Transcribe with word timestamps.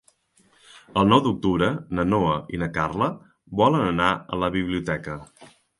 El 1.01 1.05
nou 1.11 1.21
d'octubre 1.27 1.69
na 1.99 2.07
Noa 2.15 2.33
i 2.57 2.63
na 2.65 2.73
Carla 2.81 3.13
volen 3.63 3.87
anar 3.95 4.13
a 4.37 4.45
la 4.45 4.55
biblioteca. 4.59 5.23